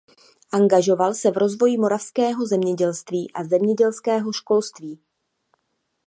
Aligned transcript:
Angažoval 0.53 1.13
se 1.13 1.31
v 1.31 1.37
rozvoji 1.37 1.77
moravského 1.77 2.45
zemědělství 2.45 3.31
a 3.33 3.43
zemědělského 3.43 4.31
školství. 4.33 4.99